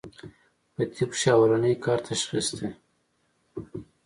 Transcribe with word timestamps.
پۀ 0.73 0.81
طب 0.95 1.09
کښې 1.13 1.29
اولنی 1.35 1.73
کار 1.85 1.99
تشخيص 2.09 2.47
دی 2.59 2.69